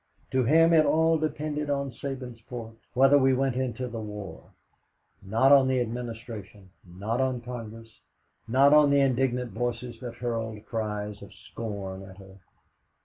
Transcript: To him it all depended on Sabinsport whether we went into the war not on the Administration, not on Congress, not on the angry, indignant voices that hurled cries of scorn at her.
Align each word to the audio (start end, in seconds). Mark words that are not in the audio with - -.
To 0.31 0.43
him 0.43 0.73
it 0.73 0.83
all 0.83 1.19
depended 1.19 1.69
on 1.69 1.91
Sabinsport 1.91 2.73
whether 2.95 3.19
we 3.19 3.35
went 3.35 3.55
into 3.55 3.87
the 3.87 3.99
war 3.99 4.45
not 5.21 5.51
on 5.51 5.67
the 5.67 5.79
Administration, 5.79 6.71
not 6.83 7.21
on 7.21 7.39
Congress, 7.39 8.01
not 8.47 8.73
on 8.73 8.89
the 8.89 8.99
angry, 8.99 9.25
indignant 9.25 9.51
voices 9.51 9.99
that 9.99 10.15
hurled 10.15 10.65
cries 10.65 11.21
of 11.21 11.31
scorn 11.35 12.01
at 12.01 12.17
her. 12.17 12.39